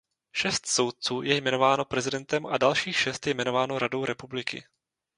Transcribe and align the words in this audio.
Šest 0.31 0.65
soudců 0.65 1.21
je 1.21 1.35
jmenováno 1.35 1.85
prezidentem 1.85 2.45
a 2.47 2.57
dalších 2.57 2.97
šest 2.97 3.27
je 3.27 3.31
jmenováno 3.33 3.79
radou 3.79 4.05
republiky. 4.05 4.63